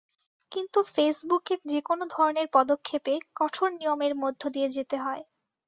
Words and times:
কিন্তু 0.51 0.79
ফেসবুকের 0.93 1.59
যেকোনো 1.65 2.03
ধরনের 2.13 2.47
পদক্ষেপে 2.53 3.13
কঠোর 3.35 3.69
নিয়মের 3.73 4.13
মধ্য 4.15 4.41
দিয়ে 4.49 4.69
যেতে 4.75 4.95
হয়। 4.97 5.23